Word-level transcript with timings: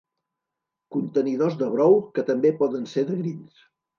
Contenidors 0.95 1.59
de 1.59 1.69
brou 1.75 1.99
que 2.17 2.25
també 2.31 2.53
poden 2.63 2.91
ser 2.95 3.07
de 3.11 3.21
grills. 3.23 3.63